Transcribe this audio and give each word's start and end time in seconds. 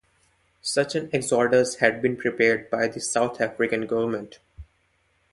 Such 0.63 0.95
an 0.95 1.11
exodus 1.13 1.75
had 1.75 2.01
been 2.01 2.17
prepared 2.17 2.71
for 2.71 2.77
by 2.79 2.87
the 2.87 2.99
South 2.99 3.39
African 3.39 3.85
government. 3.85 4.39